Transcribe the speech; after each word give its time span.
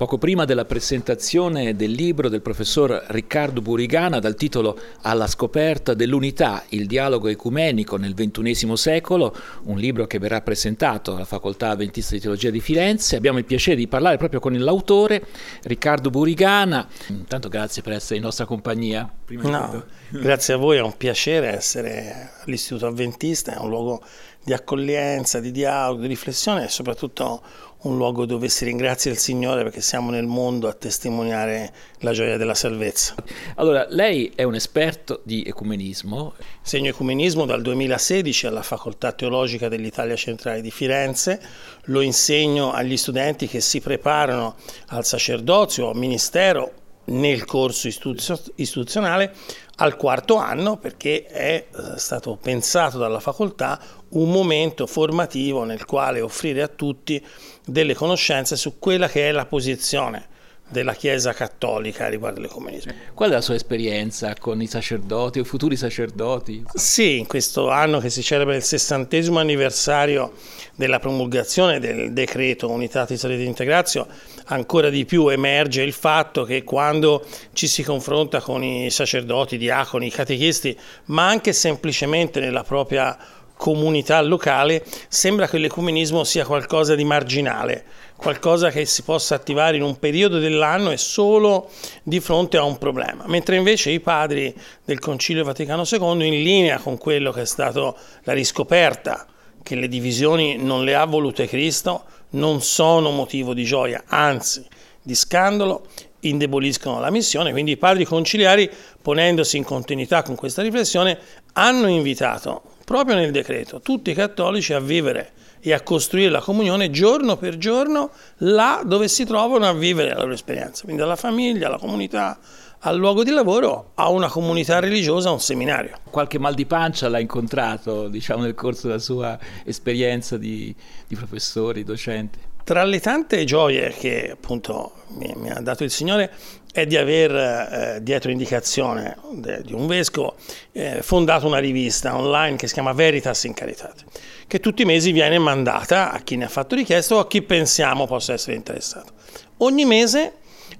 poco 0.00 0.16
prima 0.16 0.46
della 0.46 0.64
presentazione 0.64 1.76
del 1.76 1.90
libro 1.90 2.30
del 2.30 2.40
professor 2.40 3.04
Riccardo 3.08 3.60
Burigana 3.60 4.18
dal 4.18 4.34
titolo 4.34 4.78
Alla 5.02 5.26
scoperta 5.26 5.92
dell'unità, 5.92 6.64
il 6.70 6.86
dialogo 6.86 7.28
ecumenico 7.28 7.98
nel 7.98 8.14
XXI 8.14 8.78
secolo, 8.78 9.36
un 9.64 9.76
libro 9.76 10.06
che 10.06 10.18
verrà 10.18 10.40
presentato 10.40 11.14
alla 11.14 11.26
Facoltà 11.26 11.68
Adventista 11.68 12.14
di 12.14 12.20
Teologia 12.22 12.48
di 12.48 12.60
Firenze. 12.60 13.16
Abbiamo 13.16 13.36
il 13.36 13.44
piacere 13.44 13.76
di 13.76 13.88
parlare 13.88 14.16
proprio 14.16 14.40
con 14.40 14.58
l'autore, 14.58 15.22
Riccardo 15.64 16.08
Burigana. 16.08 16.88
Intanto 17.08 17.50
grazie 17.50 17.82
per 17.82 17.92
essere 17.92 18.16
in 18.16 18.22
nostra 18.22 18.46
compagnia. 18.46 19.06
No, 19.28 19.84
grazie 20.08 20.54
a 20.54 20.56
voi, 20.56 20.78
è 20.78 20.80
un 20.80 20.96
piacere 20.96 21.48
essere 21.48 22.30
all'Istituto 22.46 22.86
Adventista, 22.86 23.54
è 23.54 23.58
un 23.58 23.68
luogo 23.68 24.02
di 24.42 24.54
accoglienza, 24.54 25.40
di 25.40 25.50
dialogo, 25.50 26.00
di 26.00 26.06
riflessione 26.06 26.64
e 26.64 26.68
soprattutto 26.68 27.42
un 27.82 27.96
luogo 27.96 28.26
dove 28.26 28.48
si 28.48 28.64
ringrazia 28.64 29.10
il 29.10 29.18
Signore 29.18 29.62
perché 29.62 29.80
siamo 29.80 30.10
nel 30.10 30.26
mondo 30.26 30.68
a 30.68 30.74
testimoniare 30.74 31.72
la 32.00 32.12
gioia 32.12 32.36
della 32.36 32.54
salvezza. 32.54 33.14
Allora, 33.56 33.86
lei 33.88 34.32
è 34.34 34.42
un 34.42 34.54
esperto 34.54 35.22
di 35.24 35.44
ecumenismo. 35.46 36.34
Segno 36.60 36.90
ecumenismo 36.90 37.46
dal 37.46 37.62
2016 37.62 38.46
alla 38.46 38.62
Facoltà 38.62 39.12
Teologica 39.12 39.68
dell'Italia 39.68 40.16
Centrale 40.16 40.60
di 40.60 40.70
Firenze, 40.70 41.40
lo 41.84 42.00
insegno 42.02 42.72
agli 42.72 42.96
studenti 42.96 43.46
che 43.46 43.60
si 43.60 43.80
preparano 43.80 44.56
al 44.88 45.04
sacerdozio 45.04 45.86
o 45.86 45.90
al 45.90 45.96
ministero 45.96 46.72
nel 47.10 47.44
corso 47.44 47.88
istituzionale 47.88 49.34
al 49.80 49.96
quarto 49.96 50.36
anno 50.36 50.76
perché 50.76 51.24
è 51.24 51.66
eh, 51.70 51.98
stato 51.98 52.36
pensato 52.40 52.98
dalla 52.98 53.20
facoltà 53.20 53.80
un 54.10 54.30
momento 54.30 54.86
formativo 54.86 55.64
nel 55.64 55.84
quale 55.84 56.20
offrire 56.20 56.62
a 56.62 56.68
tutti 56.68 57.24
delle 57.64 57.94
conoscenze 57.94 58.56
su 58.56 58.78
quella 58.78 59.08
che 59.08 59.28
è 59.28 59.32
la 59.32 59.46
posizione 59.46 60.28
della 60.70 60.94
Chiesa 60.94 61.32
cattolica 61.32 62.08
riguardo 62.08 62.38
all'ecumenismo. 62.38 62.92
Qual 63.12 63.30
è 63.30 63.32
la 63.32 63.40
sua 63.40 63.56
esperienza 63.56 64.34
con 64.38 64.62
i 64.62 64.66
sacerdoti 64.66 65.40
o 65.40 65.44
futuri 65.44 65.76
sacerdoti? 65.76 66.64
Sì, 66.72 67.18
in 67.18 67.26
questo 67.26 67.68
anno 67.68 67.98
che 67.98 68.08
si 68.08 68.22
celebra 68.22 68.54
il 68.54 68.62
sessantesimo 68.62 69.38
anniversario 69.38 70.32
della 70.76 71.00
promulgazione 71.00 71.80
del 71.80 72.12
decreto 72.12 72.70
Unitatis 72.70 73.24
Rete 73.24 73.42
Integratio, 73.42 74.06
ancora 74.46 74.88
di 74.90 75.04
più 75.04 75.28
emerge 75.28 75.82
il 75.82 75.92
fatto 75.92 76.44
che 76.44 76.62
quando 76.62 77.26
ci 77.52 77.66
si 77.66 77.82
confronta 77.82 78.40
con 78.40 78.62
i 78.62 78.90
sacerdoti, 78.90 79.56
i 79.56 79.58
diaconi, 79.58 80.06
i 80.06 80.10
catechisti, 80.10 80.78
ma 81.06 81.28
anche 81.28 81.52
semplicemente 81.52 82.40
nella 82.40 82.62
propria 82.62 83.18
comunità 83.60 84.22
locale, 84.22 84.82
sembra 85.08 85.46
che 85.46 85.58
l'ecumenismo 85.58 86.24
sia 86.24 86.46
qualcosa 86.46 86.94
di 86.94 87.04
marginale, 87.04 87.84
qualcosa 88.20 88.68
che 88.70 88.84
si 88.84 89.02
possa 89.02 89.34
attivare 89.34 89.76
in 89.76 89.82
un 89.82 89.98
periodo 89.98 90.38
dell'anno 90.38 90.90
e 90.90 90.98
solo 90.98 91.70
di 92.02 92.20
fronte 92.20 92.58
a 92.58 92.64
un 92.64 92.76
problema, 92.76 93.24
mentre 93.26 93.56
invece 93.56 93.90
i 93.90 94.00
padri 94.00 94.54
del 94.84 94.98
Concilio 94.98 95.42
Vaticano 95.42 95.84
II, 95.90 96.26
in 96.26 96.42
linea 96.42 96.78
con 96.78 96.98
quello 96.98 97.32
che 97.32 97.40
è 97.40 97.46
stato 97.46 97.96
la 98.24 98.34
riscoperta 98.34 99.26
che 99.62 99.74
le 99.74 99.88
divisioni 99.88 100.58
non 100.58 100.84
le 100.84 100.94
ha 100.94 101.06
volute 101.06 101.46
Cristo, 101.46 102.04
non 102.30 102.60
sono 102.60 103.10
motivo 103.10 103.54
di 103.54 103.64
gioia, 103.64 104.04
anzi 104.06 104.66
di 105.02 105.14
scandalo, 105.14 105.86
indeboliscono 106.20 107.00
la 107.00 107.10
missione, 107.10 107.52
quindi 107.52 107.72
i 107.72 107.76
padri 107.78 108.04
conciliari, 108.04 108.70
ponendosi 109.00 109.56
in 109.56 109.64
continuità 109.64 110.22
con 110.22 110.34
questa 110.34 110.60
riflessione, 110.60 111.18
hanno 111.54 111.88
invitato 111.88 112.62
proprio 112.84 113.16
nel 113.16 113.30
decreto 113.30 113.80
tutti 113.80 114.10
i 114.10 114.14
cattolici 114.14 114.74
a 114.74 114.80
vivere 114.80 115.32
e 115.60 115.72
a 115.72 115.80
costruire 115.82 116.30
la 116.30 116.40
comunione 116.40 116.90
giorno 116.90 117.36
per 117.36 117.58
giorno 117.58 118.10
là 118.38 118.82
dove 118.84 119.08
si 119.08 119.24
trovano 119.24 119.66
a 119.66 119.72
vivere 119.72 120.14
la 120.14 120.20
loro 120.20 120.32
esperienza, 120.32 120.84
quindi 120.84 121.02
alla 121.02 121.16
famiglia, 121.16 121.66
alla 121.66 121.78
comunità, 121.78 122.38
al 122.80 122.96
luogo 122.96 123.22
di 123.22 123.30
lavoro, 123.30 123.92
a 123.94 124.08
una 124.08 124.28
comunità 124.28 124.78
religiosa, 124.78 125.28
a 125.28 125.32
un 125.32 125.40
seminario. 125.40 125.98
Qualche 126.10 126.38
mal 126.38 126.54
di 126.54 126.64
pancia 126.64 127.08
l'ha 127.08 127.18
incontrato, 127.18 128.08
diciamo, 128.08 128.42
nel 128.42 128.54
corso 128.54 128.86
della 128.86 128.98
sua 128.98 129.38
esperienza 129.64 130.38
di, 130.38 130.74
di 131.06 131.14
professore, 131.14 131.84
docente? 131.84 132.48
Tra 132.64 132.84
le 132.84 133.00
tante 133.00 133.44
gioie 133.44 133.90
che 133.90 134.30
appunto 134.30 134.92
mi, 135.08 135.32
mi 135.36 135.50
ha 135.50 135.60
dato 135.60 135.82
il 135.82 135.90
Signore 135.90 136.30
è 136.72 136.86
di 136.86 136.96
aver, 136.96 137.34
eh, 137.34 137.98
dietro 138.02 138.30
indicazione 138.30 139.16
de, 139.32 139.62
di 139.62 139.72
un 139.72 139.86
vescovo, 139.86 140.36
eh, 140.72 141.02
fondato 141.02 141.46
una 141.46 141.58
rivista 141.58 142.16
online 142.16 142.56
che 142.56 142.68
si 142.68 142.74
chiama 142.74 142.92
Veritas 142.92 143.44
in 143.44 143.54
Caritate, 143.54 144.04
che 144.46 144.60
tutti 144.60 144.82
i 144.82 144.84
mesi 144.84 145.12
viene 145.12 145.38
mandata 145.38 146.12
a 146.12 146.20
chi 146.20 146.36
ne 146.36 146.44
ha 146.44 146.48
fatto 146.48 146.74
richiesta 146.74 147.16
o 147.16 147.18
a 147.18 147.26
chi 147.26 147.42
pensiamo 147.42 148.06
possa 148.06 148.32
essere 148.32 148.56
interessato. 148.56 149.12
Ogni 149.58 149.84
mese 149.84 150.34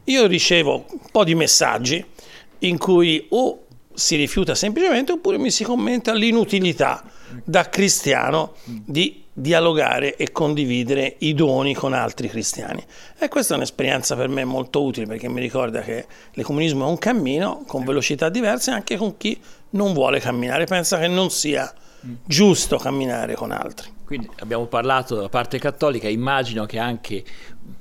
io 0.04 0.26
ricevo 0.26 0.86
un 0.88 1.10
po' 1.10 1.24
di 1.24 1.34
messaggi 1.34 2.04
in 2.60 2.78
cui 2.78 3.26
o 3.30 3.66
si 3.92 4.16
rifiuta 4.16 4.54
semplicemente 4.54 5.12
oppure 5.12 5.38
mi 5.38 5.50
si 5.50 5.64
commenta 5.64 6.14
l'inutilità 6.14 7.02
da 7.44 7.68
cristiano 7.68 8.54
di 8.64 9.24
dialogare 9.40 10.16
e 10.16 10.32
condividere 10.32 11.16
i 11.20 11.34
doni 11.34 11.74
con 11.74 11.92
altri 11.92 12.28
cristiani. 12.28 12.84
E 13.18 13.28
questa 13.28 13.54
è 13.54 13.56
un'esperienza 13.56 14.14
per 14.14 14.28
me 14.28 14.44
molto 14.44 14.82
utile 14.82 15.06
perché 15.06 15.28
mi 15.28 15.40
ricorda 15.40 15.80
che 15.80 16.06
l'ecumenismo 16.32 16.86
è 16.86 16.88
un 16.88 16.98
cammino 16.98 17.64
con 17.66 17.84
velocità 17.84 18.28
diverse 18.28 18.70
anche 18.70 18.96
con 18.96 19.16
chi 19.16 19.40
non 19.70 19.92
vuole 19.92 20.20
camminare, 20.20 20.66
pensa 20.66 20.98
che 20.98 21.08
non 21.08 21.30
sia 21.30 21.72
giusto 22.24 22.76
camminare 22.76 23.34
con 23.34 23.50
altri. 23.50 23.88
Quindi 24.04 24.28
abbiamo 24.40 24.66
parlato 24.66 25.14
della 25.14 25.28
parte 25.28 25.58
cattolica, 25.58 26.08
immagino 26.08 26.66
che 26.66 26.78
anche 26.78 27.22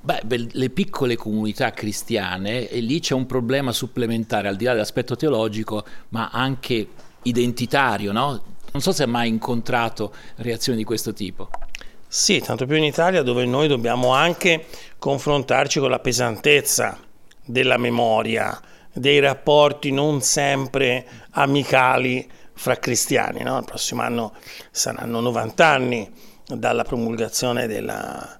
beh, 0.01 0.21
le 0.51 0.69
piccole 0.69 1.15
comunità 1.15 1.71
cristiane, 1.71 2.69
e 2.69 2.79
lì 2.81 2.99
c'è 2.99 3.15
un 3.15 3.25
problema 3.25 3.71
supplementare, 3.71 4.47
al 4.47 4.55
di 4.55 4.65
là 4.65 4.73
dell'aspetto 4.73 5.15
teologico, 5.15 5.83
ma 6.09 6.29
anche 6.31 6.87
identitario, 7.23 8.11
no? 8.11 8.43
Non 8.71 8.81
so 8.81 8.91
se 8.91 9.03
ha 9.03 9.07
mai 9.07 9.27
incontrato 9.27 10.13
reazioni 10.37 10.77
di 10.77 10.83
questo 10.83 11.13
tipo. 11.13 11.49
Sì, 12.07 12.39
tanto 12.39 12.65
più 12.65 12.75
in 12.75 12.83
Italia 12.83 13.21
dove 13.21 13.45
noi 13.45 13.67
dobbiamo 13.67 14.13
anche 14.13 14.65
confrontarci 14.97 15.79
con 15.79 15.89
la 15.89 15.99
pesantezza 15.99 16.97
della 17.45 17.77
memoria, 17.77 18.59
dei 18.93 19.19
rapporti 19.19 19.91
non 19.91 20.21
sempre 20.21 21.05
amicali 21.31 22.29
fra 22.53 22.77
cristiani. 22.77 23.43
No? 23.43 23.57
Il 23.59 23.65
prossimo 23.65 24.01
anno 24.01 24.33
saranno 24.71 25.19
90 25.19 25.65
anni 25.65 26.11
dalla 26.45 26.83
promulgazione 26.83 27.67
della, 27.67 28.39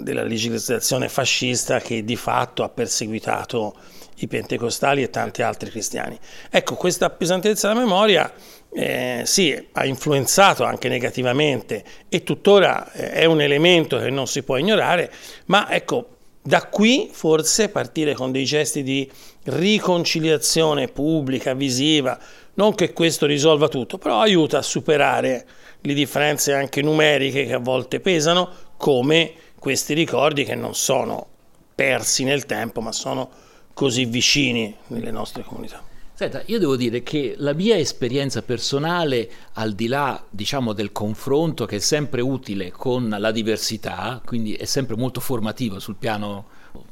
della 0.00 0.22
legislazione 0.22 1.08
fascista 1.08 1.80
che 1.80 2.04
di 2.04 2.16
fatto 2.16 2.62
ha 2.62 2.68
perseguitato 2.68 3.76
i 4.16 4.26
pentecostali 4.26 5.02
e 5.02 5.10
tanti 5.10 5.42
altri 5.42 5.70
cristiani. 5.70 6.18
Ecco, 6.50 6.74
questa 6.74 7.10
pesantezza 7.10 7.68
della 7.68 7.80
memoria 7.80 8.32
eh, 8.70 9.22
sì, 9.24 9.68
ha 9.72 9.86
influenzato 9.86 10.64
anche 10.64 10.88
negativamente 10.88 11.84
e 12.08 12.22
tuttora 12.22 12.92
eh, 12.92 13.12
è 13.12 13.24
un 13.24 13.40
elemento 13.40 13.98
che 13.98 14.10
non 14.10 14.26
si 14.26 14.42
può 14.42 14.56
ignorare, 14.56 15.10
ma 15.46 15.70
ecco, 15.70 16.16
da 16.42 16.64
qui 16.66 17.08
forse 17.12 17.68
partire 17.68 18.14
con 18.14 18.30
dei 18.32 18.44
gesti 18.44 18.82
di 18.82 19.10
riconciliazione 19.44 20.88
pubblica, 20.88 21.54
visiva, 21.54 22.18
non 22.54 22.74
che 22.74 22.92
questo 22.92 23.26
risolva 23.26 23.68
tutto, 23.68 23.98
però 23.98 24.20
aiuta 24.20 24.58
a 24.58 24.62
superare 24.62 25.46
le 25.80 25.94
differenze 25.94 26.52
anche 26.52 26.82
numeriche 26.82 27.46
che 27.46 27.54
a 27.54 27.58
volte 27.58 28.00
pesano, 28.00 28.50
come 28.76 29.32
questi 29.58 29.94
ricordi 29.94 30.44
che 30.44 30.54
non 30.54 30.74
sono 30.74 31.26
persi 31.74 32.24
nel 32.24 32.46
tempo, 32.46 32.80
ma 32.80 32.92
sono 32.92 33.30
così 33.74 34.04
vicini 34.06 34.74
nelle 34.88 35.10
nostre 35.10 35.42
comunità. 35.42 35.87
Senta, 36.18 36.42
io 36.46 36.58
devo 36.58 36.74
dire 36.74 37.04
che 37.04 37.36
la 37.38 37.52
mia 37.52 37.76
esperienza 37.76 38.42
personale, 38.42 39.30
al 39.52 39.74
di 39.74 39.86
là 39.86 40.20
diciamo, 40.28 40.72
del 40.72 40.90
confronto 40.90 41.64
che 41.64 41.76
è 41.76 41.78
sempre 41.78 42.20
utile 42.22 42.72
con 42.72 43.08
la 43.08 43.30
diversità, 43.30 44.20
quindi 44.24 44.54
è 44.54 44.64
sempre 44.64 44.96
molto 44.96 45.20
formativo 45.20 45.78
sul 45.78 45.94
piano 45.94 46.46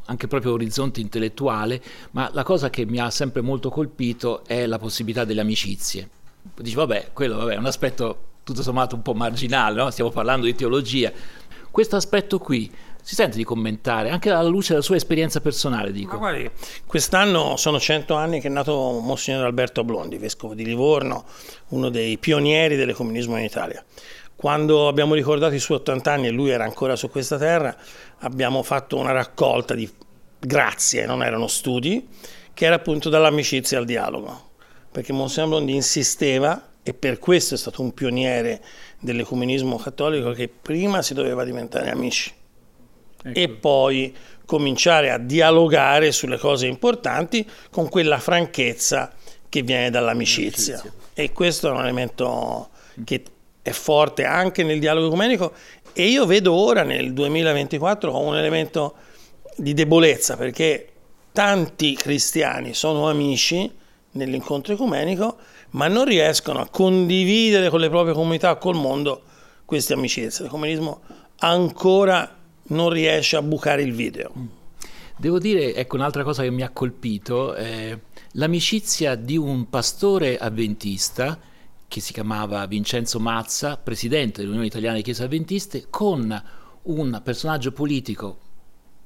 anche 0.04 0.28
proprio 0.28 0.52
orizzonte 0.52 1.00
intellettuale, 1.00 1.82
ma 2.12 2.30
la 2.32 2.44
cosa 2.44 2.70
che 2.70 2.86
mi 2.86 3.00
ha 3.00 3.10
sempre 3.10 3.40
molto 3.40 3.68
colpito 3.68 4.44
è 4.44 4.64
la 4.64 4.78
possibilità 4.78 5.24
delle 5.24 5.40
amicizie. 5.40 6.08
Dici, 6.54 6.76
vabbè, 6.76 7.10
quello 7.12 7.38
vabbè, 7.38 7.54
è 7.54 7.58
un 7.58 7.66
aspetto 7.66 8.18
tutto 8.44 8.62
sommato 8.62 8.94
un 8.94 9.02
po' 9.02 9.14
marginale, 9.14 9.82
no? 9.82 9.90
stiamo 9.90 10.10
parlando 10.10 10.46
di 10.46 10.54
teologia. 10.54 11.10
Questo 11.72 11.96
aspetto 11.96 12.38
qui 12.38 12.70
si 13.06 13.14
sente 13.14 13.36
di 13.36 13.44
commentare, 13.44 14.10
anche 14.10 14.30
alla 14.30 14.48
luce 14.48 14.70
della 14.70 14.82
sua 14.82 14.96
esperienza 14.96 15.40
personale, 15.40 15.92
dico. 15.92 16.18
Guardi, 16.18 16.50
quest'anno 16.84 17.56
sono 17.56 17.78
cento 17.78 18.16
anni 18.16 18.40
che 18.40 18.48
è 18.48 18.50
nato 18.50 18.98
Monsignor 19.00 19.44
Alberto 19.44 19.84
Blondi, 19.84 20.18
vescovo 20.18 20.54
di 20.54 20.64
Livorno, 20.64 21.24
uno 21.68 21.88
dei 21.88 22.18
pionieri 22.18 22.74
dell'ecumenismo 22.74 23.36
in 23.38 23.44
Italia. 23.44 23.84
Quando 24.34 24.88
abbiamo 24.88 25.14
ricordato 25.14 25.54
i 25.54 25.60
suoi 25.60 25.78
80 25.78 26.10
anni 26.12 26.26
e 26.26 26.30
lui 26.30 26.50
era 26.50 26.64
ancora 26.64 26.96
su 26.96 27.08
questa 27.08 27.38
terra, 27.38 27.76
abbiamo 28.22 28.64
fatto 28.64 28.96
una 28.96 29.12
raccolta 29.12 29.74
di 29.74 29.88
grazie, 30.40 31.06
non 31.06 31.22
erano 31.22 31.46
studi, 31.46 32.08
che 32.52 32.64
era 32.66 32.74
appunto 32.74 33.08
dall'amicizia 33.08 33.78
al 33.78 33.84
dialogo. 33.84 34.50
Perché 34.90 35.12
Monsignor 35.12 35.50
Blondi 35.50 35.76
insisteva, 35.76 36.70
e 36.82 36.92
per 36.92 37.20
questo 37.20 37.54
è 37.54 37.56
stato 37.56 37.82
un 37.82 37.94
pioniere 37.94 38.60
dell'ecumenismo 38.98 39.76
cattolico, 39.76 40.32
che 40.32 40.48
prima 40.48 41.02
si 41.02 41.14
doveva 41.14 41.44
diventare 41.44 41.90
amici 41.90 42.32
ecco. 43.22 43.38
e 43.38 43.48
poi 43.48 44.14
cominciare 44.44 45.10
a 45.10 45.18
dialogare 45.18 46.12
sulle 46.12 46.38
cose 46.38 46.66
importanti 46.66 47.48
con 47.70 47.88
quella 47.88 48.18
franchezza 48.18 49.12
che 49.48 49.62
viene 49.62 49.90
dall'amicizia. 49.90 50.76
L'amicizia. 50.76 51.04
E 51.14 51.32
questo 51.32 51.68
è 51.68 51.70
un 51.70 51.80
elemento 51.80 52.68
che 53.04 53.22
è 53.62 53.70
forte 53.70 54.24
anche 54.24 54.62
nel 54.62 54.78
dialogo 54.78 55.06
ecumenico 55.06 55.52
e 55.92 56.06
io 56.06 56.24
vedo 56.26 56.52
ora 56.52 56.82
nel 56.82 57.12
2024 57.12 58.16
un 58.16 58.36
elemento 58.36 58.94
di 59.56 59.74
debolezza 59.74 60.36
perché 60.36 60.88
tanti 61.32 61.94
cristiani 61.94 62.74
sono 62.74 63.08
amici 63.08 63.70
nell'incontro 64.12 64.74
ecumenico 64.74 65.36
ma 65.70 65.88
non 65.88 66.04
riescono 66.04 66.60
a 66.60 66.68
condividere 66.68 67.68
con 67.68 67.80
le 67.80 67.88
proprie 67.88 68.14
comunità, 68.14 68.56
col 68.56 68.76
mondo, 68.76 69.22
queste 69.64 69.92
amicizie. 69.92 70.44
L'ecumenismo 70.44 71.00
ancora 71.40 72.34
non 72.68 72.90
riesce 72.90 73.36
a 73.36 73.42
bucare 73.42 73.82
il 73.82 73.92
video. 73.92 74.32
Devo 75.16 75.38
dire, 75.38 75.74
ecco 75.74 75.96
un'altra 75.96 76.22
cosa 76.22 76.42
che 76.42 76.50
mi 76.50 76.62
ha 76.62 76.70
colpito, 76.70 77.54
eh, 77.54 77.98
l'amicizia 78.32 79.14
di 79.14 79.36
un 79.36 79.68
pastore 79.68 80.36
avventista 80.36 81.38
che 81.88 82.00
si 82.00 82.12
chiamava 82.12 82.66
Vincenzo 82.66 83.18
Mazza, 83.18 83.76
presidente 83.76 84.40
dell'Unione 84.40 84.66
Italiana 84.66 84.96
di 84.96 85.02
Chiese 85.02 85.24
Avventiste, 85.24 85.86
con 85.88 86.42
un 86.82 87.20
personaggio 87.24 87.72
politico 87.72 88.38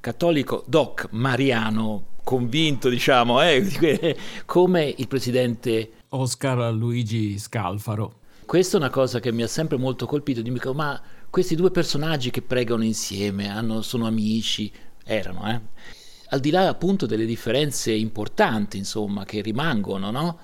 cattolico 0.01 0.63
doc 0.67 1.07
mariano, 1.11 2.05
convinto, 2.23 2.89
diciamo, 2.89 3.41
eh, 3.41 4.17
come 4.45 4.93
il 4.97 5.07
presidente 5.07 5.91
Oscar 6.09 6.73
Luigi 6.73 7.37
Scalfaro. 7.37 8.15
Questa 8.45 8.75
è 8.75 8.79
una 8.79 8.89
cosa 8.89 9.19
che 9.19 9.31
mi 9.31 9.43
ha 9.43 9.47
sempre 9.47 9.77
molto 9.77 10.05
colpito, 10.05 10.41
dico, 10.41 10.73
ma 10.73 10.99
questi 11.31 11.55
due 11.55 11.71
personaggi 11.71 12.29
che 12.29 12.43
pregano 12.43 12.83
insieme, 12.83 13.49
hanno, 13.49 13.81
sono 13.81 14.05
amici, 14.05 14.71
erano, 15.03 15.49
eh? 15.49 15.59
al 16.33 16.39
di 16.39 16.49
là 16.49 16.67
appunto 16.67 17.05
delle 17.05 17.25
differenze 17.25 17.91
importanti, 17.91 18.77
insomma, 18.77 19.25
che 19.25 19.41
rimangono, 19.41 20.11
no? 20.11 20.37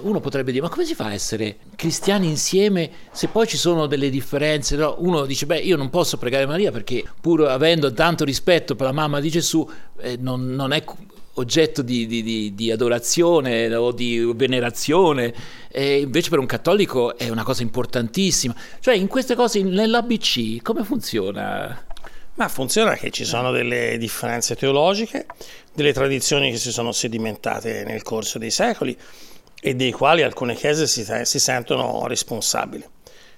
Uno 0.00 0.20
potrebbe 0.20 0.52
dire, 0.52 0.62
ma 0.62 0.70
come 0.70 0.84
si 0.84 0.94
fa 0.94 1.06
a 1.06 1.12
essere 1.12 1.56
cristiani 1.74 2.28
insieme 2.28 2.88
se 3.10 3.26
poi 3.26 3.48
ci 3.48 3.56
sono 3.56 3.86
delle 3.86 4.10
differenze? 4.10 4.76
No? 4.76 4.94
Uno 4.98 5.26
dice, 5.26 5.44
beh, 5.44 5.58
io 5.58 5.76
non 5.76 5.90
posso 5.90 6.18
pregare 6.18 6.46
Maria 6.46 6.70
perché 6.70 7.04
pur 7.20 7.48
avendo 7.48 7.92
tanto 7.92 8.24
rispetto 8.24 8.76
per 8.76 8.86
la 8.86 8.92
mamma 8.92 9.18
di 9.18 9.28
Gesù, 9.28 9.68
eh, 9.98 10.16
non, 10.16 10.46
non, 10.54 10.70
è 10.70 10.84
oggetto 11.40 11.82
di, 11.82 12.06
di, 12.06 12.54
di, 12.54 12.70
adorazione 12.70 13.74
o 13.74 13.92
di 13.92 14.30
venerazione, 14.34 15.34
e 15.68 16.00
invece 16.00 16.30
per 16.30 16.38
un 16.38 16.46
cattolico 16.46 17.16
è 17.16 17.28
una 17.28 17.44
cosa 17.44 17.62
importantissima. 17.62 18.54
Cioè 18.80 18.94
in 18.94 19.06
queste 19.06 19.34
cose, 19.34 19.62
nell'ABC, 19.62 20.62
come 20.62 20.84
funziona? 20.84 21.86
Ma 22.34 22.48
funziona 22.48 22.94
che 22.94 23.10
ci 23.10 23.24
sono 23.24 23.50
delle 23.50 23.96
differenze 23.98 24.54
teologiche, 24.54 25.26
delle 25.74 25.92
tradizioni 25.92 26.50
che 26.50 26.56
si 26.56 26.70
sono 26.70 26.92
sedimentate 26.92 27.84
nel 27.84 28.02
corso 28.02 28.38
dei 28.38 28.50
secoli 28.50 28.96
e 29.60 29.74
dei 29.74 29.90
quali 29.90 30.22
alcune 30.22 30.54
chiese 30.54 30.86
si, 30.86 31.04
si 31.22 31.38
sentono 31.40 32.06
responsabili. 32.06 32.84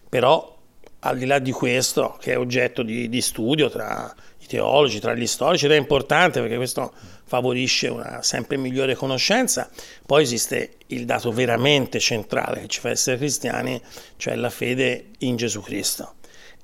Però 0.08 0.58
al 1.00 1.16
di 1.16 1.24
là 1.24 1.38
di 1.38 1.50
questo, 1.50 2.18
che 2.20 2.32
è 2.32 2.38
oggetto 2.38 2.82
di, 2.82 3.08
di 3.08 3.20
studio 3.22 3.70
tra 3.70 4.14
teologi, 4.50 4.98
tra 4.98 5.14
gli 5.14 5.28
storici, 5.28 5.66
ed 5.66 5.70
è 5.70 5.76
importante 5.76 6.40
perché 6.40 6.56
questo 6.56 6.92
favorisce 7.24 7.86
una 7.86 8.20
sempre 8.22 8.56
migliore 8.56 8.96
conoscenza, 8.96 9.70
poi 10.04 10.24
esiste 10.24 10.78
il 10.88 11.04
dato 11.04 11.30
veramente 11.30 12.00
centrale 12.00 12.62
che 12.62 12.66
ci 12.66 12.80
fa 12.80 12.90
essere 12.90 13.16
cristiani, 13.16 13.80
cioè 14.16 14.34
la 14.34 14.50
fede 14.50 15.10
in 15.18 15.36
Gesù 15.36 15.60
Cristo. 15.60 16.14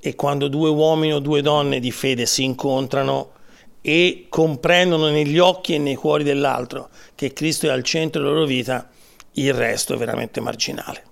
E 0.01 0.17
quando 0.17 0.49
due 0.49 0.69
uomini 0.69 1.13
o 1.13 1.21
due 1.21 1.43
donne 1.43 1.79
di 1.79 1.93
fede 1.93 2.27
si 2.27 2.43
incontrano 2.43 3.35
e 3.81 4.27
comprendono 4.29 5.09
negli 5.09 5.39
occhi 5.39 5.75
e 5.75 5.79
nei 5.79 5.95
cuori 5.95 6.25
dell'altro 6.25 6.89
che 7.15 7.33
Cristo 7.33 7.67
è 7.67 7.71
al 7.71 7.85
centro 7.85 8.21
della 8.21 8.35
loro 8.35 8.47
vita, 8.47 8.91
il 9.37 9.53
resto 9.53 9.95
è 9.95 9.97
veramente 9.97 10.41
marginale. 10.41 11.05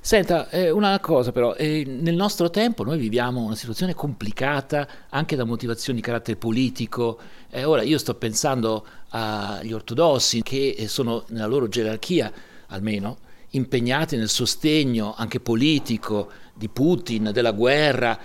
Senta, 0.00 0.48
eh, 0.50 0.70
una 0.70 0.98
cosa 1.00 1.32
però, 1.32 1.54
eh, 1.54 1.84
nel 1.86 2.14
nostro 2.14 2.50
tempo 2.50 2.84
noi 2.84 2.98
viviamo 2.98 3.42
una 3.42 3.54
situazione 3.54 3.94
complicata 3.94 4.88
anche 5.10 5.36
da 5.36 5.44
motivazioni 5.44 6.00
di 6.00 6.04
carattere 6.04 6.36
politico. 6.36 7.18
Eh, 7.50 7.64
ora 7.64 7.82
io 7.82 7.98
sto 7.98 8.14
pensando 8.14 8.86
agli 9.10 9.72
ortodossi 9.72 10.42
che 10.42 10.84
sono 10.88 11.24
nella 11.28 11.46
loro 11.46 11.68
gerarchia, 11.68 12.32
almeno, 12.68 13.18
impegnati 13.50 14.16
nel 14.16 14.28
sostegno 14.28 15.14
anche 15.16 15.40
politico 15.40 16.30
di 16.54 16.68
Putin, 16.68 17.30
della 17.32 17.52
guerra, 17.52 18.18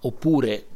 oppure 0.00 0.66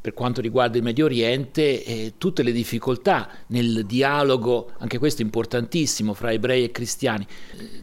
per 0.00 0.14
quanto 0.14 0.40
riguarda 0.40 0.78
il 0.78 0.82
Medio 0.82 1.04
Oriente, 1.04 1.84
eh, 1.84 2.12
tutte 2.16 2.42
le 2.42 2.52
difficoltà 2.52 3.28
nel 3.48 3.84
dialogo, 3.84 4.70
anche 4.78 4.98
questo 4.98 5.20
è 5.20 5.24
importantissimo, 5.24 6.14
fra 6.14 6.32
ebrei 6.32 6.64
e 6.64 6.70
cristiani. 6.70 7.26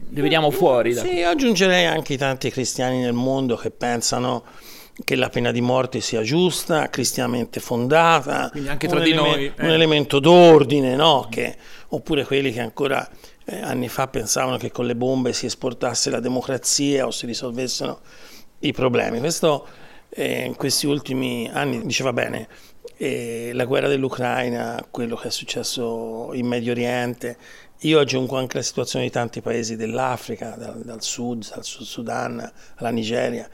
Ne 0.08 0.22
vediamo 0.22 0.50
fuori. 0.50 0.94
Da... 0.94 1.02
Sì, 1.02 1.22
aggiungerei 1.22 1.86
anche 1.86 2.14
i 2.14 2.16
tanti 2.16 2.50
cristiani 2.50 3.00
nel 3.00 3.12
mondo 3.12 3.56
che 3.56 3.70
pensano 3.70 4.44
che 5.04 5.14
la 5.14 5.28
pena 5.28 5.52
di 5.52 5.60
morte 5.60 6.00
sia 6.00 6.22
giusta, 6.22 6.90
cristianamente 6.90 7.60
fondata, 7.60 8.48
Quindi 8.50 8.68
anche 8.68 8.88
tra 8.88 8.98
di 8.98 9.10
eleme- 9.10 9.28
noi, 9.28 9.44
eh. 9.44 9.64
un 9.64 9.70
elemento 9.70 10.18
d'ordine, 10.18 10.96
no? 10.96 11.28
che, 11.30 11.56
oppure 11.88 12.24
quelli 12.24 12.52
che 12.52 12.60
ancora 12.60 13.08
eh, 13.44 13.60
anni 13.60 13.88
fa 13.88 14.08
pensavano 14.08 14.56
che 14.56 14.72
con 14.72 14.86
le 14.86 14.96
bombe 14.96 15.32
si 15.32 15.46
esportasse 15.46 16.10
la 16.10 16.18
democrazia 16.18 17.06
o 17.06 17.12
si 17.12 17.26
risolvessero 17.26 18.00
i 18.60 18.72
problemi. 18.72 19.20
Questo 19.20 19.66
eh, 20.10 20.44
in 20.44 20.56
questi 20.56 20.86
ultimi 20.86 21.48
anni 21.52 21.84
diceva 21.84 22.12
bene, 22.12 22.48
eh, 22.96 23.50
la 23.52 23.64
guerra 23.64 23.88
dell'Ucraina, 23.88 24.84
quello 24.90 25.16
che 25.16 25.28
è 25.28 25.30
successo 25.30 26.30
in 26.32 26.46
Medio 26.46 26.72
Oriente, 26.72 27.36
io 27.82 28.00
aggiungo 28.00 28.36
anche 28.36 28.56
la 28.56 28.62
situazione 28.62 29.04
di 29.04 29.10
tanti 29.10 29.40
paesi 29.40 29.76
dell'Africa, 29.76 30.56
dal, 30.58 30.80
dal 30.80 31.02
sud, 31.02 31.48
dal 31.48 31.64
Sud 31.64 31.86
Sudan 31.86 32.52
alla 32.76 32.90
Nigeria. 32.90 33.48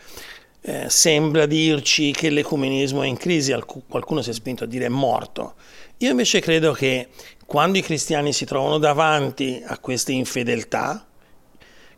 Eh, 0.63 0.89
sembra 0.89 1.45
dirci 1.45 2.11
che 2.13 2.31
l'ecumenismo 2.31 3.03
è 3.03 3.07
in 3.07 3.19
crisi, 3.19 3.55
qualcuno 3.87 4.23
si 4.23 4.31
è 4.31 4.33
spinto 4.33 4.65
a 4.65 4.67
dire 4.67 4.87
è 4.87 4.89
morto. 4.89 5.57
Io 5.99 6.11
invece 6.11 6.41
credo 6.41 6.73
che 6.73 7.09
quando 7.45 7.77
i 7.77 7.83
cristiani 7.83 8.33
si 8.33 8.47
trovano 8.47 8.79
davanti 8.79 9.63
a 9.67 9.79
queste 9.79 10.13
infedeltà, 10.13 11.07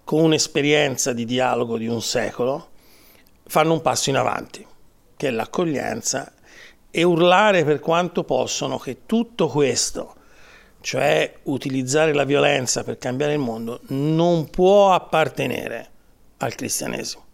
con 0.02 0.20
un'esperienza 0.22 1.12
di 1.12 1.24
dialogo 1.24 1.78
di 1.78 1.86
un 1.86 2.02
secolo, 2.02 2.70
fanno 3.46 3.72
un 3.72 3.82
passo 3.82 4.10
in 4.10 4.16
avanti, 4.16 4.66
che 5.16 5.28
è 5.28 5.30
l'accoglienza, 5.30 6.32
e 6.90 7.02
urlare 7.02 7.64
per 7.64 7.80
quanto 7.80 8.24
possono 8.24 8.78
che 8.78 9.04
tutto 9.06 9.48
questo, 9.48 10.14
cioè 10.80 11.40
utilizzare 11.44 12.14
la 12.14 12.24
violenza 12.24 12.84
per 12.84 12.96
cambiare 12.96 13.34
il 13.34 13.38
mondo, 13.38 13.80
non 13.88 14.48
può 14.48 14.92
appartenere 14.92 15.90
al 16.38 16.54
cristianesimo. 16.54 17.24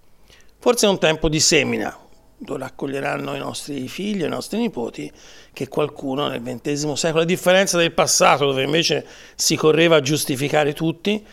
Forse 0.59 0.87
è 0.87 0.89
un 0.89 0.99
tempo 0.99 1.29
di 1.29 1.41
semina, 1.41 1.97
dove 2.39 2.65
accoglieranno 2.65 3.35
i 3.35 3.39
nostri 3.39 3.87
figli, 3.89 4.25
i 4.25 4.29
nostri 4.29 4.59
nipoti, 4.59 5.11
che 5.53 5.69
qualcuno 5.69 6.29
nel 6.29 6.43
XX 6.43 6.93
secolo, 6.93 7.23
a 7.23 7.27
differenza 7.27 7.79
del 7.79 7.93
passato 7.93 8.47
dove 8.47 8.63
invece 8.63 9.07
si 9.37 9.55
correva 9.55 9.97
a 9.97 10.01
giustificare 10.01 10.73
tutti, 10.73 11.25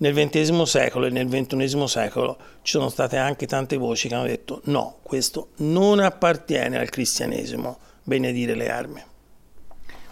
nel 0.00 0.14
XX 0.14 0.62
secolo 0.62 1.06
e 1.06 1.10
nel 1.10 1.28
XXI 1.28 1.86
secolo 1.86 2.36
ci 2.62 2.72
sono 2.72 2.88
state 2.88 3.16
anche 3.16 3.46
tante 3.46 3.76
voci 3.76 4.08
che 4.08 4.14
hanno 4.14 4.26
detto 4.26 4.60
no, 4.64 4.98
questo 5.02 5.48
non 5.56 6.00
appartiene 6.00 6.78
al 6.78 6.88
cristianesimo, 6.88 7.78
benedire 8.02 8.54
le 8.54 8.70
armi. 8.70 9.02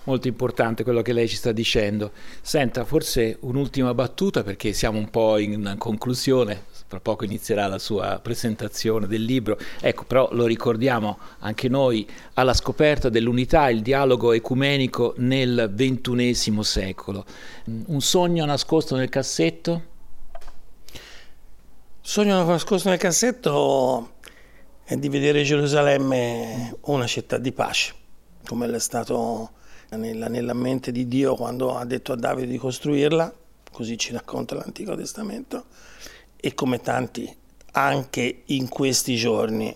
Molto 0.04 0.26
importante 0.26 0.84
quello 0.84 1.02
che 1.02 1.12
lei 1.12 1.28
ci 1.28 1.36
sta 1.36 1.52
dicendo. 1.52 2.12
Senta, 2.40 2.86
forse 2.86 3.36
un'ultima 3.40 3.92
battuta 3.92 4.42
perché 4.42 4.72
siamo 4.72 4.98
un 4.98 5.10
po' 5.10 5.36
in 5.36 5.74
conclusione, 5.76 6.64
fra 6.88 7.00
poco 7.00 7.26
inizierà 7.26 7.66
la 7.66 7.78
sua 7.78 8.18
presentazione 8.18 9.06
del 9.06 9.22
libro. 9.22 9.58
Ecco, 9.78 10.04
però 10.04 10.30
lo 10.32 10.46
ricordiamo 10.46 11.18
anche 11.40 11.68
noi 11.68 12.08
alla 12.34 12.54
scoperta 12.54 13.10
dell'unità, 13.10 13.68
il 13.68 13.82
dialogo 13.82 14.32
ecumenico 14.32 15.12
nel 15.18 15.70
ventunesimo 15.70 16.62
secolo. 16.62 17.26
Un 17.66 18.00
sogno 18.00 18.46
nascosto 18.46 18.96
nel 18.96 19.10
cassetto? 19.10 19.96
Sogno 22.00 22.42
nascosto 22.42 22.88
nel 22.88 22.98
cassetto 22.98 24.14
è 24.82 24.96
di 24.96 25.10
vedere 25.10 25.42
Gerusalemme 25.42 26.74
una 26.84 27.06
città 27.06 27.36
di 27.36 27.52
pace, 27.52 27.92
come 28.46 28.66
è 28.66 28.80
stato 28.80 29.50
nella, 29.90 30.28
nella 30.28 30.54
mente 30.54 30.90
di 30.90 31.06
Dio 31.06 31.34
quando 31.34 31.76
ha 31.76 31.84
detto 31.84 32.12
a 32.12 32.16
Davide 32.16 32.46
di 32.46 32.56
costruirla, 32.56 33.30
così 33.70 33.98
ci 33.98 34.12
racconta 34.12 34.54
l'Antico 34.54 34.96
Testamento 34.96 35.66
e 36.40 36.54
come 36.54 36.80
tanti 36.80 37.36
anche 37.72 38.42
in 38.46 38.68
questi 38.68 39.16
giorni 39.16 39.74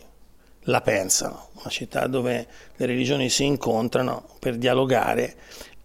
la 0.67 0.81
pensano, 0.81 1.49
una 1.55 1.71
città 1.71 2.07
dove 2.07 2.47
le 2.77 2.87
religioni 2.87 3.29
si 3.29 3.45
incontrano 3.45 4.29
per 4.39 4.57
dialogare 4.57 5.37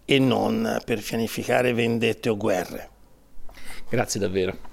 e 0.04 0.18
non 0.18 0.80
per 0.84 1.02
pianificare 1.02 1.72
vendette 1.72 2.28
o 2.28 2.36
guerre. 2.36 2.88
Grazie 3.88 4.20
davvero. 4.20 4.66